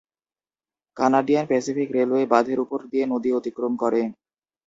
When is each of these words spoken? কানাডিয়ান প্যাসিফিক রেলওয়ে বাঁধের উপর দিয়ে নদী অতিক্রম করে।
কানাডিয়ান 0.97 1.45
প্যাসিফিক 1.47 1.87
রেলওয়ে 1.97 2.25
বাঁধের 2.33 2.59
উপর 2.65 2.79
দিয়ে 2.91 3.05
নদী 3.13 3.29
অতিক্রম 3.39 3.73
করে। 3.81 4.01